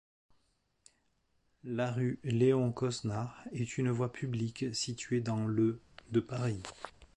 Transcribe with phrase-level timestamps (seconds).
[1.63, 6.63] La rue Léon-Cosnard est une voie publique située dans le de Paris.